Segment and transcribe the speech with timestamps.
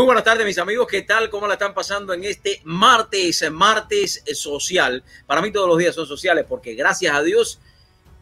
[0.00, 0.86] Muy buenas tardes, mis amigos.
[0.86, 1.28] ¿Qué tal?
[1.28, 5.04] ¿Cómo la están pasando en este martes, martes social?
[5.26, 7.60] Para mí todos los días son sociales porque gracias a Dios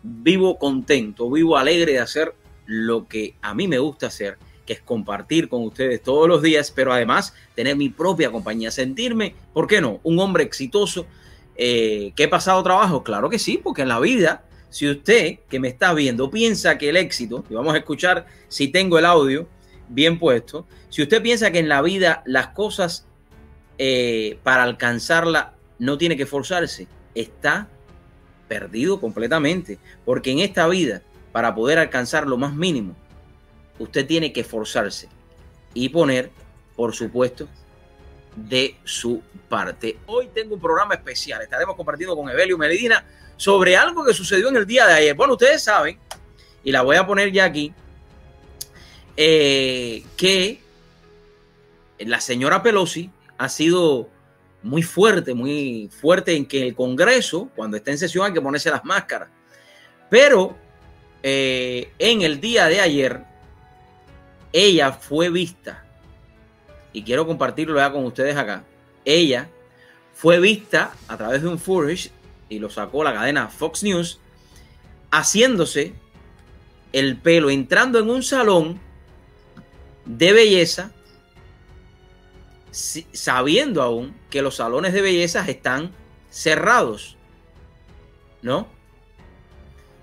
[0.02, 2.34] vivo contento, vivo alegre de hacer
[2.66, 6.72] lo que a mí me gusta hacer, que es compartir con ustedes todos los días,
[6.74, 10.00] pero además tener mi propia compañía, sentirme, ¿por qué no?
[10.02, 11.06] Un hombre exitoso
[11.54, 13.04] eh, que he pasado trabajo.
[13.04, 16.88] Claro que sí, porque en la vida, si usted que me está viendo piensa que
[16.88, 19.46] el éxito, y vamos a escuchar si tengo el audio,
[19.88, 23.06] bien puesto, si usted piensa que en la vida las cosas
[23.78, 27.68] eh, para alcanzarla no tiene que forzarse, está
[28.48, 29.78] perdido completamente.
[30.04, 32.96] Porque en esta vida, para poder alcanzar lo más mínimo,
[33.78, 35.08] usted tiene que forzarse
[35.74, 36.30] y poner,
[36.74, 37.48] por supuesto,
[38.34, 39.98] de su parte.
[40.06, 41.42] Hoy tengo un programa especial.
[41.42, 43.04] Estaremos compartiendo con Evelio Medina
[43.36, 45.14] sobre algo que sucedió en el día de ayer.
[45.14, 45.98] Bueno, ustedes saben,
[46.64, 47.72] y la voy a poner ya aquí,
[49.20, 50.60] eh, que
[51.98, 54.08] la señora Pelosi ha sido
[54.62, 58.70] muy fuerte, muy fuerte en que el Congreso, cuando está en sesión, hay que ponerse
[58.70, 59.28] las máscaras.
[60.08, 60.56] Pero
[61.24, 63.24] eh, en el día de ayer,
[64.52, 65.84] ella fue vista,
[66.92, 68.62] y quiero compartirlo ya con ustedes acá,
[69.04, 69.48] ella
[70.14, 72.12] fue vista a través de un footage,
[72.48, 74.20] y lo sacó la cadena Fox News,
[75.10, 75.92] haciéndose
[76.92, 78.86] el pelo, entrando en un salón
[80.08, 80.90] de belleza,
[82.70, 85.92] sabiendo aún que los salones de belleza están
[86.30, 87.16] cerrados,
[88.42, 88.66] ¿no?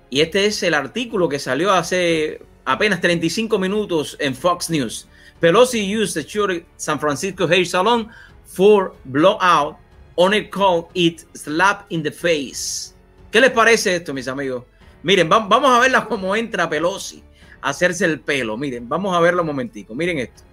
[0.10, 5.08] Y este es el artículo que salió hace apenas 35 minutos en Fox News.
[5.40, 8.08] Pelosi used the San Francisco Hair Salon
[8.46, 9.78] for blowout
[10.16, 12.94] on it called it slap in the face.
[13.32, 14.64] ¿Qué les parece esto, mis amigos?
[15.04, 17.24] Miren, vamos a verla cómo entra Pelosi
[17.66, 18.58] hacerse el pelo.
[18.58, 19.96] Miren, vamos a verlo un momentico.
[19.96, 20.44] Miren esto.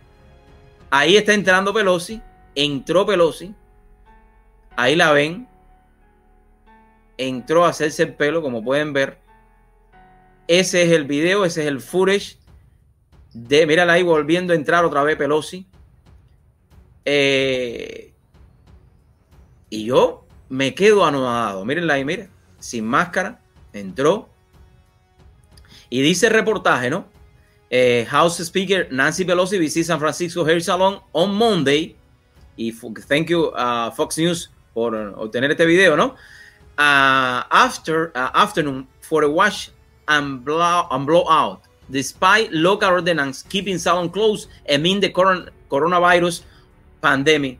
[0.90, 2.20] Ahí está entrando Pelosi.
[2.54, 3.54] Entró Pelosi.
[4.76, 5.46] Ahí la ven.
[7.18, 9.18] Entró a hacerse el pelo, como pueden ver.
[10.48, 12.38] Ese es el video, ese es el footage
[13.32, 15.66] de, mírala ahí volviendo a entrar otra vez Pelosi.
[17.04, 18.12] Eh,
[19.70, 21.64] y yo me quedo anonadado.
[21.64, 22.30] Mírenla ahí, miren.
[22.58, 23.40] Sin máscara.
[23.72, 24.31] Entró.
[25.92, 27.04] Y dice el reportaje, ¿no?
[27.68, 31.94] Eh, House Speaker Nancy Pelosi visita San Francisco Hair Salon on Monday.
[32.56, 32.72] Y
[33.06, 36.14] thank you, uh, Fox News, por obtener este video, ¿no?
[36.78, 39.68] Uh, after uh, afternoon for a wash
[40.08, 41.60] and blow, and blowout,
[41.90, 46.42] despite local ordinance keeping salon closed amid the coronavirus
[47.02, 47.58] pandemic.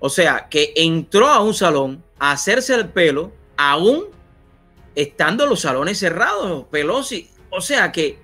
[0.00, 4.06] O sea, que entró a un salón a hacerse el pelo, aún
[4.96, 7.35] estando los salones cerrados, Pelosi.
[7.56, 8.18] O sea que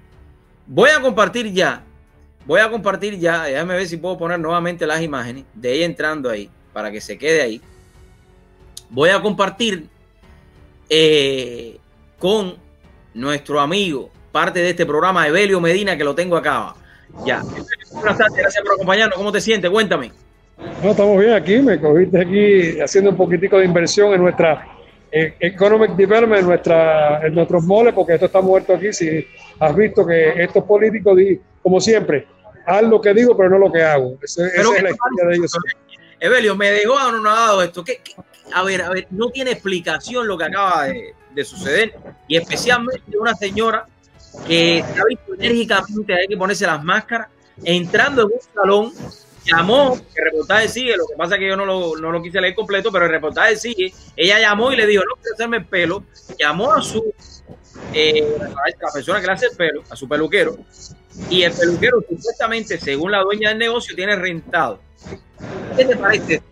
[0.66, 1.82] voy a compartir ya,
[2.44, 6.28] voy a compartir ya, déjame ver si puedo poner nuevamente las imágenes de ella entrando
[6.28, 7.62] ahí, para que se quede ahí.
[8.90, 9.88] Voy a compartir
[10.90, 11.78] eh,
[12.18, 12.56] con
[13.14, 16.74] nuestro amigo, parte de este programa, Evelio Medina, que lo tengo acá.
[17.24, 17.42] Ya.
[18.02, 19.16] Gracias por acompañarnos.
[19.16, 19.70] ¿Cómo te sientes?
[19.70, 20.12] Cuéntame.
[20.82, 24.71] No, estamos bien aquí, me cogiste aquí haciendo un poquitico de inversión en nuestra
[25.12, 28.92] economic development en, nuestra, en nuestros moles, porque esto está muerto aquí.
[28.92, 29.26] Si
[29.58, 31.18] has visto que estos políticos,
[31.62, 32.26] como siempre,
[32.66, 34.18] haz lo que digo, pero no lo que hago.
[34.22, 35.52] Esa, es la historia de ellos.
[36.18, 37.84] Evelio, me dejó anonadado esto.
[37.84, 38.00] ¿Qué,
[38.54, 41.94] A ver, a ver, no tiene explicación lo que acaba de, suceder.
[42.28, 43.86] Y especialmente una señora
[44.46, 47.28] que ha visto enérgicamente, hay que ponerse las máscaras,
[47.64, 48.92] entrando en un salón
[49.44, 52.40] llamó, el reportaje sigue, lo que pasa es que yo no lo, no lo quise
[52.40, 55.66] leer completo, pero el reportaje sigue, ella llamó y le dijo, no quiero hacerme el
[55.66, 56.04] pelo,
[56.38, 57.12] llamó a su,
[57.92, 60.56] eh, la persona que le hace el pelo, a su peluquero,
[61.28, 64.80] y el peluquero supuestamente, según la dueña del negocio, tiene rentado.
[65.76, 66.46] ¿Qué te parece esto?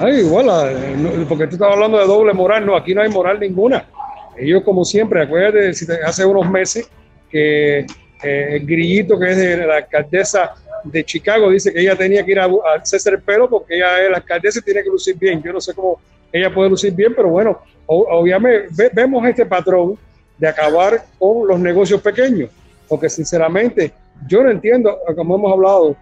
[0.00, 3.88] Ay, igual, porque tú estás hablando de doble moral, no, aquí no hay moral ninguna.
[4.36, 5.70] Ellos, como siempre, acuérdate,
[6.04, 6.88] hace unos meses
[7.30, 7.86] que
[8.22, 10.54] eh, el grillito que es de la alcaldesa
[10.84, 12.48] de Chicago dice que ella tenía que ir a,
[12.80, 15.42] hacerse el pelo porque ella es la alcaldesa y tiene que lucir bien.
[15.42, 16.00] Yo no sé cómo
[16.32, 19.98] ella puede lucir bien, pero bueno, obviamente vemos este patrón
[20.36, 22.50] de acabar con los negocios pequeños,
[22.88, 23.92] porque sinceramente
[24.26, 25.96] yo no entiendo, como hemos hablado,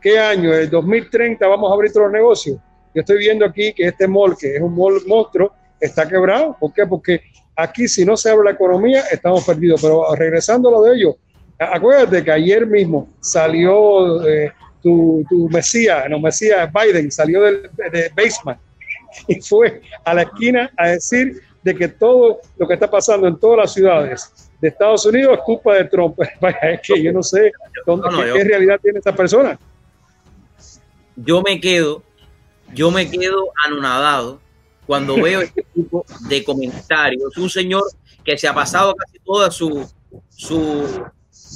[0.00, 2.58] qué año, el 2030 vamos a abrir todos los negocios.
[2.94, 6.56] Yo estoy viendo aquí que este mall, que es un mall monstruo, está quebrado.
[6.58, 6.86] ¿Por qué?
[6.86, 7.20] Porque
[7.54, 9.82] aquí si no se abre la economía, estamos perdidos.
[9.82, 11.14] Pero regresando a lo de ellos,
[11.58, 18.10] Acuérdate que ayer mismo salió eh, tu, tu, Mesías, no Mesías Biden, salió del, de
[18.14, 18.60] basement
[19.26, 23.38] y fue a la esquina a decir de que todo lo que está pasando en
[23.38, 26.18] todas las ciudades de Estados Unidos es culpa de Trump.
[26.62, 27.52] es que yo no sé
[27.84, 29.58] dónde, qué, realidad tiene esta persona.
[31.16, 32.02] yo me quedo,
[32.72, 34.40] yo me quedo anonadado
[34.86, 37.36] cuando veo este tipo de comentarios.
[37.36, 37.82] Un señor
[38.24, 39.88] que se ha pasado casi toda su,
[40.28, 41.04] su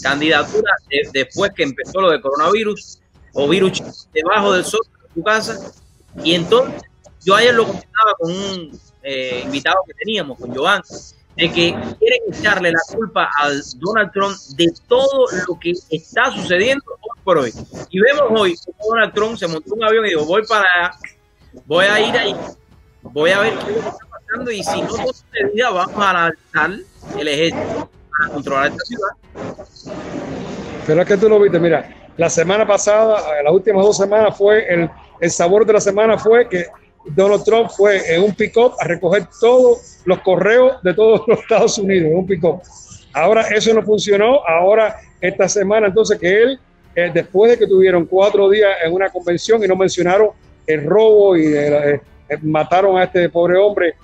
[0.03, 0.73] candidatura
[1.13, 3.01] después que empezó lo de coronavirus
[3.33, 5.73] o virus debajo del sol de su casa.
[6.25, 6.83] Y entonces,
[7.25, 10.83] yo ayer lo comentaba con un eh, invitado que teníamos, con Joan,
[11.37, 16.85] de que quieren echarle la culpa al Donald Trump de todo lo que está sucediendo
[17.01, 17.53] hoy por hoy.
[17.91, 20.97] Y vemos hoy como Donald Trump se montó un avión y dijo, voy para allá,
[21.67, 22.37] voy a ir ahí,
[23.03, 26.79] voy a ver qué está pasando y si no todo vamos a lanzar
[27.19, 27.91] el ejército
[28.29, 29.57] controlar esta ciudad.
[30.87, 34.67] Pero es que tú lo viste, mira, la semana pasada, las últimas dos semanas fue
[34.73, 34.91] el,
[35.21, 36.67] el sabor de la semana fue que
[37.05, 41.79] Donald Trump fue en un pick-up a recoger todos los correos de todos los Estados
[41.79, 42.61] Unidos, en un pick-up.
[43.13, 46.61] Ahora eso no funcionó, ahora esta semana entonces que él,
[46.95, 50.31] eh, después de que tuvieron cuatro días en una convención y no mencionaron
[50.67, 51.95] el robo y eh,
[52.29, 53.95] eh, mataron a este pobre hombre,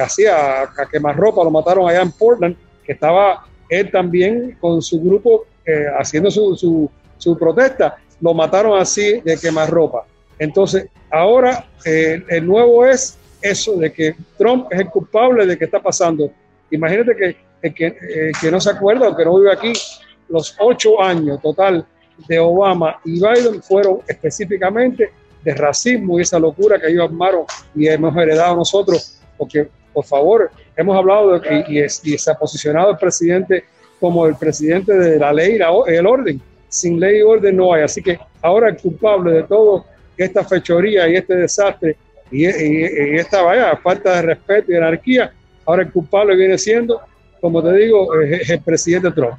[0.00, 2.56] así a, a, quemar ropa, lo mataron allá en Portland,
[2.90, 5.46] estaba él también con su grupo
[5.98, 10.04] haciendo su, su, su protesta, lo mataron así de quemar ropa.
[10.38, 15.66] Entonces, ahora eh, el nuevo es eso de que Trump es el culpable de que
[15.66, 16.30] está pasando.
[16.70, 19.72] Imagínate que el que, eh, que no se acuerda o que no vive aquí,
[20.28, 21.84] los ocho años total
[22.26, 25.10] de Obama y Biden fueron específicamente
[25.42, 27.44] de racismo y esa locura que ellos armaron
[27.74, 32.34] y hemos heredado nosotros, porque por favor, hemos hablado de, y, y, y se ha
[32.34, 33.64] posicionado el presidente
[34.00, 36.40] como el presidente de la ley y el orden.
[36.68, 37.82] Sin ley y orden no hay.
[37.82, 39.84] Así que ahora el culpable de todo
[40.16, 41.96] esta fechoría y este desastre
[42.30, 45.32] y, esta vaya, falta de respeto y anarquía,
[45.66, 47.00] ahora el culpable viene siendo,
[47.40, 49.34] como te digo, el presidente Trump.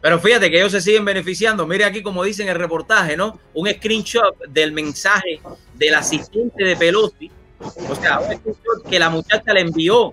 [0.00, 1.66] Pero fíjate que ellos se siguen beneficiando.
[1.66, 3.38] Mire aquí como dice en el reportaje, ¿no?
[3.54, 5.40] Un screenshot del mensaje
[5.74, 7.30] del asistente de Pelosi.
[7.88, 10.12] O sea, un screenshot que la muchacha le envió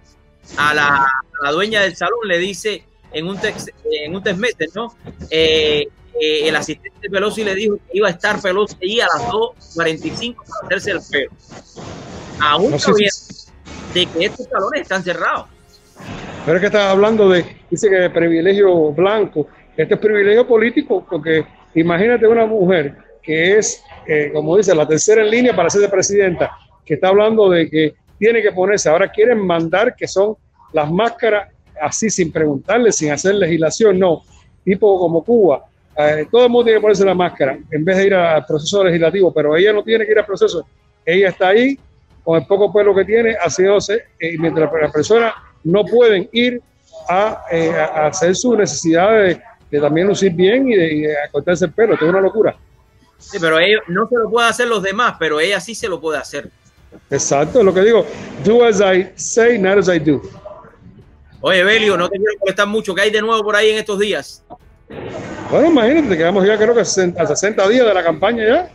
[0.57, 2.83] a la, a la dueña del salón, le dice
[3.13, 4.95] en un text, en un text message, ¿no?
[5.29, 5.88] Eh,
[6.19, 10.35] eh, el asistente Pelosi le dijo que iba a estar Pelosi ahí a las 2.45
[10.35, 11.31] para hacerse el pelo.
[12.39, 12.77] Aún no
[13.93, 15.47] de que estos salones están cerrados.
[16.45, 19.47] Pero es que estás hablando de, dice que de privilegio blanco.
[19.75, 21.45] Este es privilegio político, porque
[21.75, 25.89] imagínate una mujer que es, eh, como dice, la tercera en línea para ser de
[25.89, 26.51] presidenta,
[26.85, 30.35] que está hablando de que tiene que ponerse, ahora quieren mandar que son
[30.73, 31.50] las máscaras
[31.81, 34.21] así sin preguntarle, sin hacer legislación, no,
[34.63, 35.65] tipo como Cuba,
[35.97, 38.83] eh, todo el mundo tiene que ponerse la máscara en vez de ir al proceso
[38.83, 40.63] legislativo, pero ella no tiene que ir al proceso.
[41.03, 41.79] Ella está ahí
[42.23, 45.33] con el poco pelo que tiene, haciéndose, eh, mientras las personas
[45.63, 46.62] no pueden ir
[47.09, 49.39] a, eh, hacer su necesidad
[49.71, 51.94] de, también lucir bien y de, cortarse el pelo.
[51.94, 52.56] Esto es una locura.
[53.17, 56.00] Sí, pero ellos no se lo pueden hacer los demás, pero ella sí se lo
[56.00, 56.51] puede hacer.
[57.09, 58.05] Exacto, lo que digo.
[58.43, 60.21] Do as I say, not as I do.
[61.41, 62.93] Oye, Belio, no te quiero molestar mucho.
[62.93, 64.43] ¿Qué hay de nuevo por ahí en estos días?
[65.49, 68.69] Bueno, imagínate, quedamos ya creo que a 60 días de la campaña ya.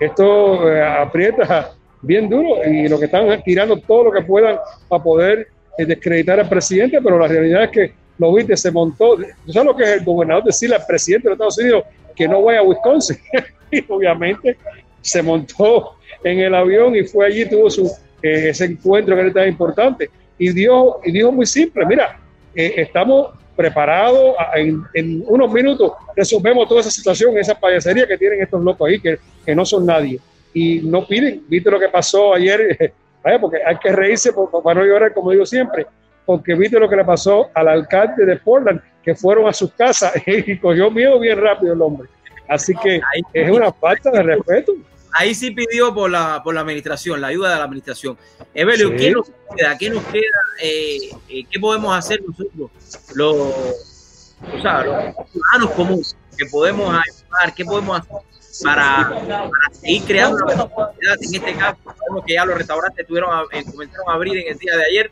[0.00, 4.58] Esto eh, aprieta bien duro y lo que están tirando todo lo que puedan
[4.88, 9.16] para poder eh, descreditar al presidente, pero la realidad es que lo viste, se montó.
[9.16, 12.42] ¿Tú sabes lo que es el gobernador decirle al presidente de Estados Unidos que no
[12.42, 13.18] vaya a Wisconsin?
[13.70, 14.56] y obviamente
[15.00, 17.86] se montó en el avión y fue allí, tuvo su,
[18.22, 20.10] eh, ese encuentro que era tan importante.
[20.38, 22.18] Y dijo, y dijo muy simple, mira,
[22.54, 24.34] estamos preparado.
[24.54, 29.18] En, unos minutos resolvemos toda esa situación, esa payasería que tienen estos locos ahí, que,
[29.44, 30.20] que no son nadie.
[30.52, 32.92] Y no piden, viste lo que pasó ayer,
[33.40, 34.32] porque hay que reírse
[34.62, 35.86] para no llorar, como digo siempre,
[36.24, 40.12] porque viste lo que le pasó al alcalde de Portland, que fueron a sus casas
[40.26, 42.08] y cogió miedo bien rápido el hombre.
[42.48, 43.00] Así que
[43.32, 44.72] es una falta de respeto
[45.16, 48.18] ahí sí pidió por la, por la administración, la ayuda de la administración.
[48.54, 49.78] Evelio, ¿qué nos queda?
[49.78, 50.22] ¿Qué nos queda?
[50.62, 52.70] Eh, eh, ¿Qué podemos hacer nosotros,
[53.14, 57.54] los, o sea, los ciudadanos comunes, que podemos ayudar?
[57.54, 58.16] ¿Qué podemos hacer
[58.62, 61.16] para, seguir creando una sociedad?
[61.20, 64.58] En este caso, sabemos que ya los restaurantes tuvieron eh, comenzaron a abrir en el
[64.58, 65.10] día de ayer.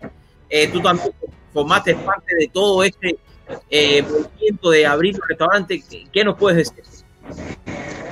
[0.70, 1.12] tú también
[1.52, 3.18] formaste parte de todo este
[3.70, 5.84] movimiento de abrir los restaurantes.
[6.12, 6.84] ¿Qué nos puedes decir?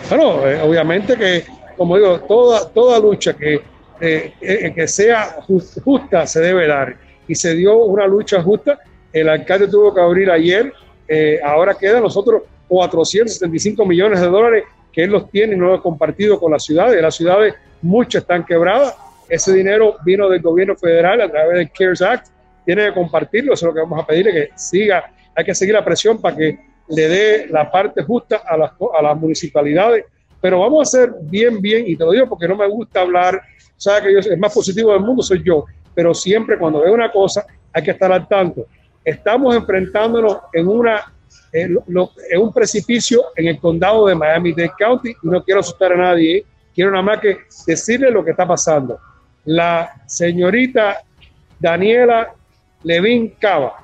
[0.09, 3.61] Bueno, obviamente que como digo, toda, toda lucha que,
[4.01, 5.37] eh, eh, que sea
[5.85, 6.97] justa se debe dar.
[7.29, 8.79] Y se dio una lucha justa.
[9.13, 10.73] El alcalde tuvo que abrir ayer.
[11.07, 15.75] Eh, ahora queda nosotros 475 millones de dólares que él los tiene y no lo
[15.75, 17.01] ha compartido con las ciudades.
[17.01, 18.97] Las ciudades, muchas están quebradas.
[19.29, 22.27] Ese dinero vino del gobierno federal a través del CARES Act.
[22.65, 23.55] Tiene que compartirlo.
[23.55, 25.11] Eso es lo que vamos a pedirle, que siga.
[25.35, 29.03] Hay que seguir la presión para que le dé la parte justa a las, a
[29.03, 30.05] las municipalidades
[30.43, 33.41] Pero vamos a hacer bien, bien, y te lo digo porque no me gusta hablar,
[33.77, 37.11] sabes que yo, el más positivo del mundo soy yo, pero siempre cuando veo una
[37.11, 38.67] cosa hay que estar al tanto.
[39.03, 41.13] Estamos enfrentándonos en una
[41.53, 41.79] en,
[42.39, 46.47] un precipicio en el condado de Miami-Dade County y no quiero asustar a nadie, ¿eh?
[46.75, 48.99] quiero nada más que decirle lo que está pasando.
[49.45, 51.03] La señorita
[51.59, 52.35] Daniela
[52.83, 53.75] Levin Cava,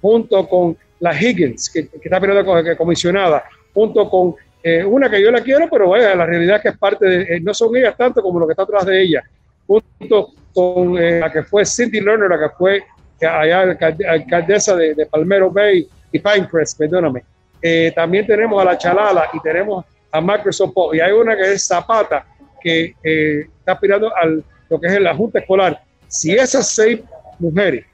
[0.00, 5.42] junto con la Higgins, que, está peleando comisionada, junto con eh, una que yo la
[5.42, 8.20] quiero, pero vaya, la realidad es que es parte de, eh, no son ellas tanto
[8.22, 9.22] como lo que está atrás de ella,
[9.66, 12.82] junto con la que fue Cindy Lerner, la que fue
[13.20, 13.76] allá
[14.08, 17.24] alcaldesa de, de Palmero Bay y Pinecrest, perdóname.
[17.60, 21.66] Eh, también tenemos a la Chalala y tenemos a Microsoft y hay una que es
[21.66, 22.26] Zapata
[22.60, 25.82] que eh, está aspirando a lo que es la Junta Escolar.
[26.06, 27.00] Si esas seis
[27.38, 27.86] mujeres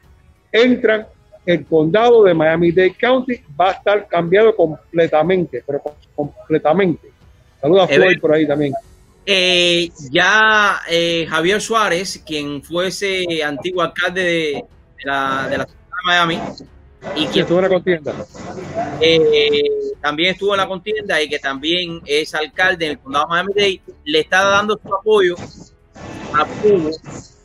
[0.50, 1.07] entran,
[1.47, 5.83] el condado de Miami-Dade County va a estar cambiado completamente, pero
[6.15, 7.11] completamente.
[7.61, 8.75] Saludos a Floyd por ahí también.
[9.27, 10.81] Eh, ya
[11.29, 14.65] Javier Suárez, quien fuese antiguo alcalde de,
[15.05, 16.39] la, de la ciudad de Miami,
[17.17, 18.15] y que estuvo en la contienda.
[19.01, 19.63] Eh,
[20.01, 23.83] también estuvo en la contienda y que también es alcalde en el condado de Miami-Dade,
[24.05, 25.37] le está dando su apoyo
[26.35, 26.91] a Pugo.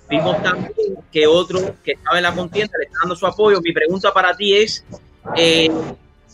[0.10, 0.74] Vimos también
[1.12, 3.60] que otro que estaba en la contienda le está dando su apoyo.
[3.62, 4.86] Mi pregunta para ti es,
[5.36, 5.70] eh,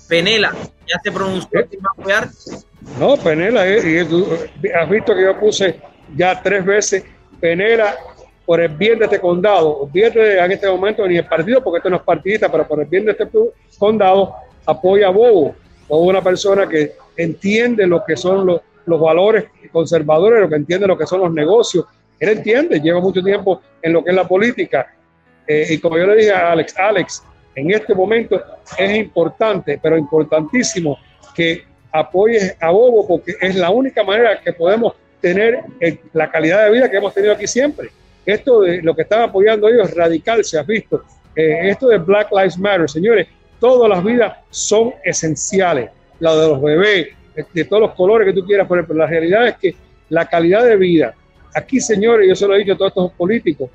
[0.07, 0.53] Penela,
[0.87, 2.29] ¿ya se pronunció si va a apoyar?
[2.99, 4.05] No, Penela, eh,
[4.75, 5.79] has visto que yo puse
[6.15, 7.03] ya tres veces,
[7.39, 7.95] Penela
[8.45, 11.89] por el bien de este condado, olvídate en este momento ni el partido, porque esto
[11.89, 13.25] no es partidista, pero por el bien de este
[13.77, 14.35] condado,
[14.65, 15.55] apoya a Bobo,
[15.87, 20.87] o una persona que entiende lo que son los, los valores conservadores, lo que entiende
[20.87, 21.85] lo que son los negocios.
[22.21, 24.93] Él entiende, lleva mucho tiempo en lo que es la política.
[25.47, 27.23] Eh, y como yo le dije a Alex, Alex,
[27.55, 28.41] en este momento
[28.77, 30.97] es importante, pero importantísimo
[31.35, 35.61] que apoyes a Bobo, porque es la única manera que podemos tener
[36.13, 37.89] la calidad de vida que hemos tenido aquí siempre.
[38.23, 41.03] Esto de lo que están apoyando ellos radical, se ha visto.
[41.35, 43.27] Eh, esto de Black Lives Matter, señores,
[43.59, 45.89] todas las vidas son esenciales.
[46.19, 47.07] La de los bebés,
[47.51, 49.75] de, todos los colores que tú quieras poner, pero la realidad es que
[50.09, 51.15] la calidad de vida,
[51.53, 53.69] aquí, señores, yo se lo he dicho a todos estos políticos,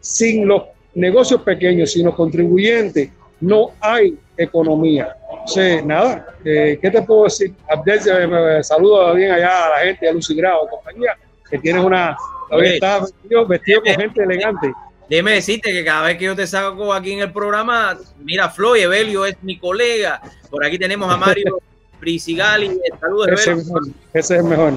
[0.00, 0.62] sin los
[0.94, 5.16] negocios pequeños, sin los contribuyentes, no hay economía.
[5.44, 7.52] O sea, nada, eh, ¿qué te puedo decir?
[7.68, 11.16] Abdel, eh, saludo bien allá a la gente, a Lucy Grau, compañía,
[11.48, 12.16] que tienes una,
[12.62, 14.72] está vestido, con gente elegante.
[15.08, 18.82] Déjeme decirte que cada vez que yo te saco aquí en el programa, mira, Floyd
[18.82, 20.20] Evelio es mi colega.
[20.50, 21.60] Por aquí tenemos a Mario
[22.00, 22.78] Prisigali.
[23.00, 23.70] Saludos, ese, ese
[24.12, 24.74] es el mejor.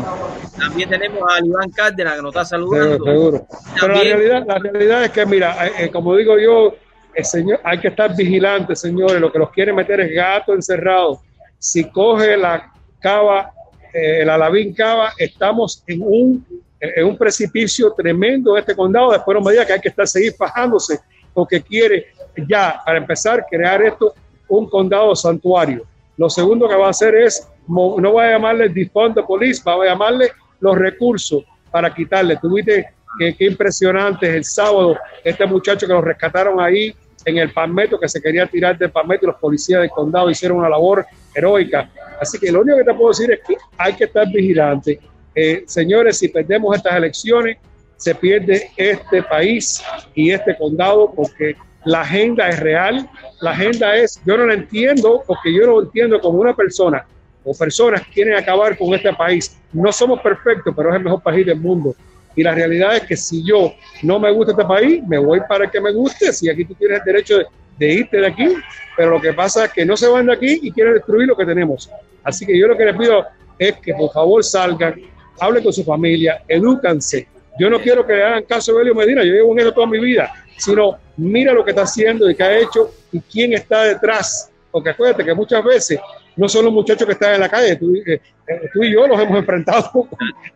[0.61, 3.05] También tenemos a Iván Cárdenas que nos está saludando.
[3.05, 3.47] Seguro.
[3.79, 6.75] Pero la realidad, la realidad es que, mira, eh, eh, como digo yo,
[7.13, 9.19] el señor, hay que estar vigilantes, señores.
[9.19, 11.21] Lo que los quiere meter es gato encerrado.
[11.57, 13.51] Si coge la cava,
[13.93, 16.45] eh, la lavín cava, estamos en un
[16.81, 19.11] es un precipicio tremendo este condado.
[19.11, 20.99] Después no me diga que hay que estar seguir fajándose
[21.31, 22.07] porque quiere
[22.47, 24.13] ya, para empezar, crear esto
[24.47, 25.85] un condado santuario.
[26.17, 29.73] Lo segundo que va a hacer es, no va a llamarle defund de police, va
[29.73, 32.37] a llamarle los recursos para quitarle.
[32.37, 32.87] Tuviste
[33.19, 38.07] que qué impresionante el sábado este muchacho que lo rescataron ahí en el Palmetto, que
[38.07, 41.91] se quería tirar del Palmetto, y los policías del condado hicieron una labor heroica.
[42.19, 44.99] Así que lo único que te puedo decir es que hay que estar vigilante
[45.33, 47.57] eh, señores, si perdemos estas elecciones,
[47.97, 49.81] se pierde este país
[50.13, 53.09] y este condado porque la agenda es real,
[53.41, 57.05] la agenda es, yo no la entiendo porque yo no entiendo como una persona
[57.43, 59.57] o personas quieren acabar con este país.
[59.73, 61.95] No somos perfectos, pero es el mejor país del mundo.
[62.35, 65.69] Y la realidad es que si yo no me gusta este país, me voy para
[65.69, 66.31] que me guste.
[66.31, 67.45] Si aquí tú tienes el derecho de,
[67.77, 68.47] de irte de aquí,
[68.95, 71.35] pero lo que pasa es que no se van de aquí y quieren destruir lo
[71.35, 71.89] que tenemos.
[72.23, 73.25] Así que yo lo que les pido
[73.57, 74.95] es que por favor salgan,
[75.39, 77.27] hable con su familia, edúcanse.
[77.59, 79.87] Yo no quiero que le hagan caso a Belio Medina, yo llevo en eso toda
[79.87, 83.83] mi vida, sino mira lo que está haciendo y qué ha hecho y quién está
[83.83, 84.49] detrás.
[84.71, 85.99] Porque acuérdate que muchas veces
[86.35, 89.19] no son los muchachos que están en la calle, tú, eh, eh, y yo los
[89.19, 90.07] hemos enfrentado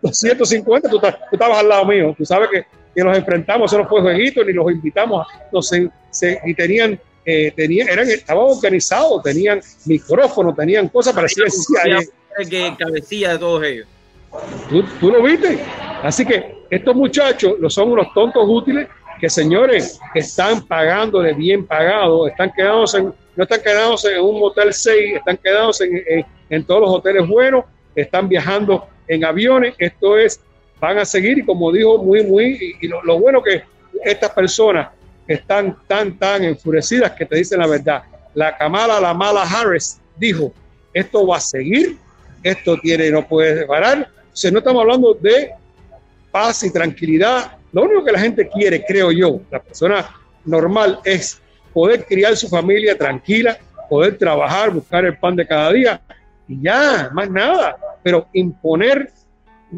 [0.01, 2.65] 250, tú, tú, estabas al lado mío, tú sabes que,
[2.95, 5.27] que los enfrentamos, eso no fue jueguito, ni los invitamos,
[5.61, 11.67] se, y tenían, eh, tenían, eran, estaban organizados, tenían micrófonos, tenían cosas parecidas.
[12.49, 13.87] Que cabecilla de todos ellos.
[14.99, 15.59] ¿Tú, lo viste.
[16.03, 18.87] Así que estos muchachos lo son unos tontos útiles
[19.19, 24.39] que, señores, están pagando de bien pagado, están quedándose en, no están quedándose en un
[24.39, 27.65] motel 6, están quedándose en, en, todos los hoteles buenos,
[27.95, 29.75] están viajando en aviones.
[29.77, 30.39] Esto es,
[30.79, 33.63] van a seguir y como dijo muy, muy, y, lo, lo bueno que
[34.03, 34.89] estas personas
[35.27, 38.03] están tan, tan enfurecidas que te dicen la verdad.
[38.33, 40.53] La Kamala, la mala Harris dijo,
[40.93, 41.97] esto va a seguir,
[42.43, 45.51] esto tiene, no puede parar, sea, no estamos hablando de
[46.29, 47.57] paz y tranquilidad.
[47.71, 50.09] Lo único que la gente quiere, creo yo, la persona
[50.43, 51.41] normal, es
[51.75, 53.57] poder criar su familia tranquila,
[53.89, 56.01] poder trabajar, buscar el pan de cada día
[56.47, 57.75] y ya, más nada.
[58.01, 59.11] Pero imponer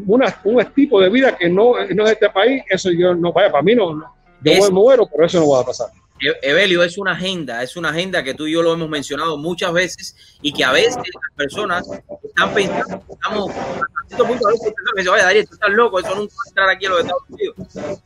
[0.06, 3.32] una, un tipo de vida que no, no es de este país, eso yo no,
[3.32, 4.14] vaya, para mí no, no
[4.44, 5.88] yo me muero, pero eso no va a pasar.
[6.20, 9.36] E-, Evelio, es una agenda, es una agenda que tú y yo lo hemos mencionado
[9.36, 11.84] muchas veces y que a veces las personas
[12.22, 16.14] están pensando, estamos a cierto punto a veces pensando, vaya, Darío, tú estás loco, eso
[16.14, 17.56] nunca va a entrar aquí a los Estados Unidos.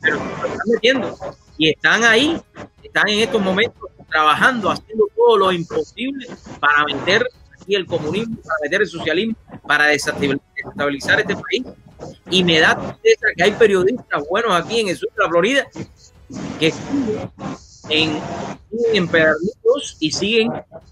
[0.01, 1.17] Pero se están metiendo
[1.57, 2.39] y están ahí,
[2.81, 6.27] están en estos momentos trabajando, haciendo todo lo imposible
[6.59, 7.27] para meter
[7.59, 9.35] aquí el comunismo, para meter el socialismo,
[9.67, 11.63] para desestabilizar este país.
[12.29, 15.67] Y me da tristeza que hay periodistas buenos aquí en el sur de la Florida
[16.59, 17.31] que siguen
[17.89, 18.21] en,
[18.93, 19.09] en
[19.99, 20.51] y siguen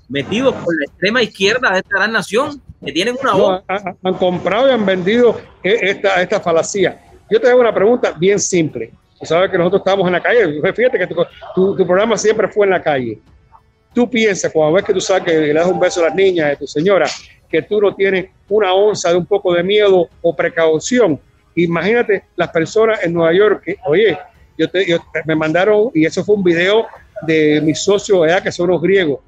[0.10, 3.64] metidos por la extrema izquierda de esta gran nación, que tienen una voz.
[3.68, 7.02] han, comprado y han vendido e, esta, esta falacia.
[7.30, 8.92] Yo te hago una pregunta bien simple.
[9.22, 10.60] Tú sabes que nosotros estamos en la calle.
[10.74, 11.08] Fíjate que
[11.54, 13.20] tu, programa siempre fue en la calle.
[13.94, 16.50] Tú piensas, cuando ves que tú sabes que le das un beso a las niñas
[16.50, 17.06] de tu señora,
[17.48, 21.20] que tú no tienes una onza de un poco de miedo o precaución.
[21.54, 24.18] Imagínate las personas en Nueva York oye,
[24.58, 24.66] yo,
[25.26, 26.88] me mandaron, y eso fue un video
[27.22, 29.20] de mis socios que son los griegos,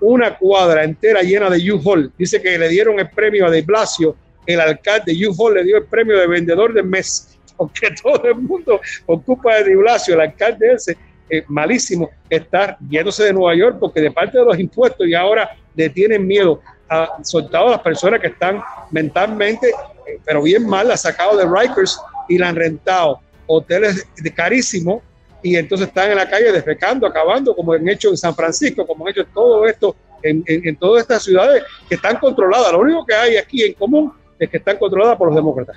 [0.00, 2.12] una cuadra entera llena de U-Haul.
[2.16, 4.14] Dice que le dieron el premio a De Blasio,
[4.46, 7.29] el alcalde de U-Haul le dio el premio de vendedor del mes,
[7.60, 10.96] porque todo el mundo ocupa de De Blasio, el alcalde ese,
[11.28, 15.50] eh, malísimo, está yéndose de Nueva York porque de parte de los impuestos y ahora
[15.74, 20.88] le tienen miedo a soltado a las personas que están mentalmente, eh, pero bien mal,
[20.88, 22.00] la sacado de Rikers
[22.30, 25.02] y la han rentado hoteles de carísimos
[25.42, 29.04] y entonces están en la calle defecando, acabando, como han hecho en San Francisco, como
[29.04, 32.72] han hecho todo esto en, en, todas estas ciudades que están controladas.
[32.72, 35.76] Lo único que hay aquí en común es que están controladas por los demócratas.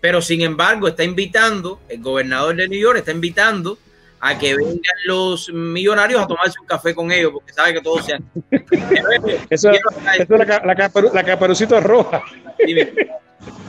[0.00, 3.78] Pero sin embargo, está invitando, el gobernador de New York está invitando
[4.20, 8.04] a que vengan los millonarios a tomarse un café con ellos, porque sabe que todos
[8.04, 8.24] sean.
[9.50, 9.80] eso, es
[10.28, 12.22] la, la, la caperucita roja.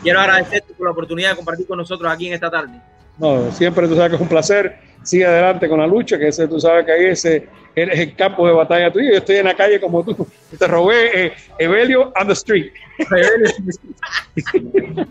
[0.02, 2.80] quiero agradecerte por la oportunidad de compartir con nosotros aquí en esta tarde.
[3.19, 4.77] No, siempre tú sabes que es un placer.
[5.03, 8.47] Sigue adelante con la lucha, que ese, tú sabes que ahí ese es el campo
[8.47, 9.12] de batalla tuyo.
[9.12, 10.27] Yo estoy en la calle como tú.
[10.58, 12.71] Te robé eh, Evelio on the street.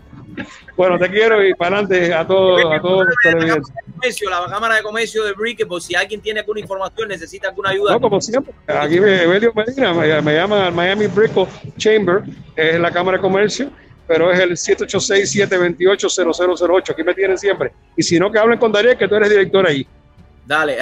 [0.77, 3.73] bueno, te quiero y para adelante a todos, a todos los televidentes.
[4.21, 7.93] La Cámara de Comercio de Brick, por si alguien tiene alguna información, necesita alguna ayuda.
[7.93, 8.53] No, como siempre.
[8.67, 12.23] Aquí Evelio Medina me, me llama Miami Brickle Chamber,
[12.55, 13.71] es la Cámara de Comercio
[14.09, 16.89] pero es el 786-728-0008.
[16.89, 17.71] Aquí me tienen siempre.
[17.95, 19.85] Y si no, que hablen con Darío, que tú eres director ahí.
[20.47, 20.79] Dale.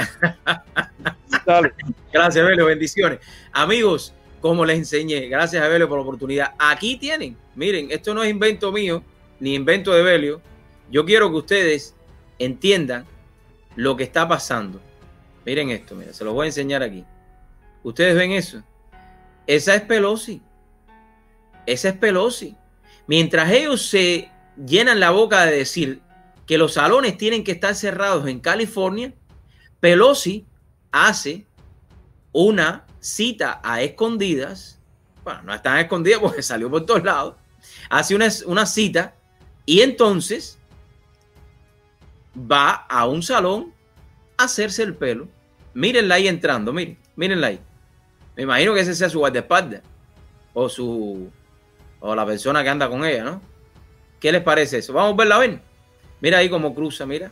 [1.46, 1.74] Dale.
[2.14, 2.68] Gracias, Abelio.
[2.68, 3.20] Bendiciones.
[3.52, 6.54] Amigos, como les enseñé, gracias, Abelio, por la oportunidad.
[6.58, 7.36] Aquí tienen.
[7.54, 9.04] Miren, esto no es invento mío,
[9.42, 10.42] ni invento de Belio.
[10.90, 11.96] Yo quiero que ustedes
[12.40, 13.06] entiendan
[13.76, 14.80] lo que está pasando.
[15.46, 17.04] Miren esto, mira, se los voy a enseñar aquí.
[17.84, 18.64] Ustedes ven eso.
[19.46, 20.42] Esa es Pelosi.
[21.66, 22.56] Esa es Pelosi.
[23.08, 26.02] Mientras ellos se llenan la boca de decir
[26.46, 29.14] que los salones tienen que estar cerrados en California,
[29.80, 30.46] Pelosi
[30.92, 31.46] hace
[32.32, 34.80] una cita a escondidas,
[35.24, 37.36] bueno, no están escondidas porque salió por todos lados,
[37.90, 39.16] hace una, una cita
[39.66, 40.58] y entonces
[42.40, 43.74] va a un salón
[44.38, 45.28] a hacerse el pelo.
[45.74, 47.60] Mírenla ahí entrando, miren, mírenla ahí.
[48.36, 49.82] Me imagino que ese sea su guardaespaldas
[50.54, 51.32] o su
[52.00, 53.42] o la persona que anda con ella, ¿no?
[54.20, 54.94] ¿Qué les parece eso?
[54.94, 55.62] Vamos a verla a ver.
[56.22, 57.32] Mira ahí cómo cruza, mira.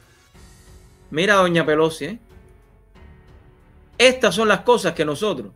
[1.09, 2.19] Mira doña Pelosi, ¿eh?
[3.97, 5.51] Estas son las cosas que nosotros,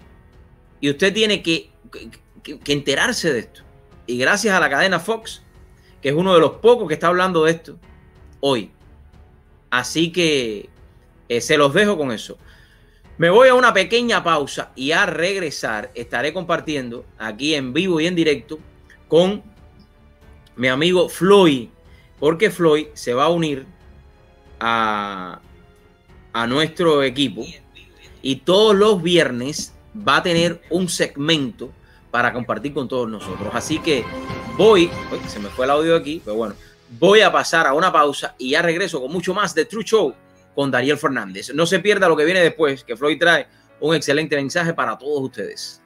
[0.80, 1.70] y usted tiene que,
[2.42, 3.62] que, enterarse de esto.
[4.08, 5.42] Y gracias a la cadena Fox,
[6.02, 7.78] que es uno de los pocos que está hablando de esto
[8.40, 8.72] hoy.
[9.70, 10.70] Así que
[11.28, 12.38] eh, se los dejo con eso.
[13.18, 18.08] Me voy a una pequeña pausa y a regresar estaré compartiendo aquí en vivo y
[18.08, 18.60] en directo
[19.10, 19.44] con
[20.56, 21.68] mi amigo Floyd,
[22.20, 23.66] porque Floyd se va a unir
[24.62, 25.42] a,
[26.32, 27.46] a nuestro equipo
[28.22, 29.74] y todos los viernes
[30.08, 31.72] va a tener un segmento
[32.12, 33.50] para compartir con todos nosotros.
[33.54, 34.06] Así que
[34.58, 34.90] voy,
[35.28, 36.56] se me fue el audio aquí, pero bueno,
[36.98, 40.14] voy a pasar a una pausa y ya regreso con mucho más de True Show
[40.56, 41.54] con Daniel Fernández.
[41.54, 43.48] No se pierda lo que viene después, que Floyd trae
[43.80, 45.82] un excelente mensaje para todos ustedes.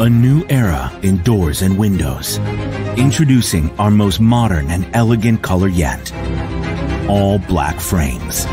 [0.00, 2.38] A new era in doors and windows.
[2.96, 6.10] Introducing our most modern and elegant color yet.
[7.06, 8.46] All black frames.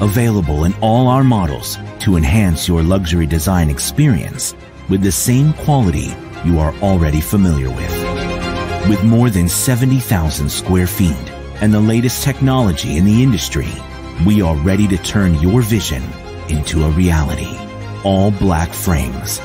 [0.00, 4.54] Available in all our models to enhance your luxury design experience
[4.88, 8.88] with the same quality you are already familiar with.
[8.88, 13.68] With more than 70,000 square feet and the latest technology in the industry,
[14.24, 16.02] we are ready to turn your vision
[16.48, 17.54] into a reality.
[18.04, 19.38] All black frames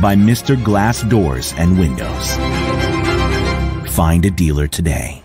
[0.00, 0.62] by Mr.
[0.62, 2.36] Glass Doors and Windows.
[3.90, 5.22] Find a dealer today.